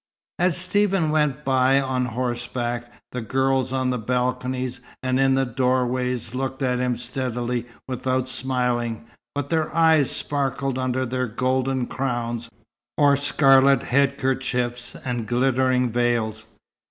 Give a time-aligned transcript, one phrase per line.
[0.39, 6.33] As Stephen went by on horseback, the girls on the balconies and in the doorways
[6.33, 12.49] looked at him steadily without smiling, but their eyes sparkled under their golden crowns,
[12.97, 16.45] or scarlet headkerchiefs and glittering veils.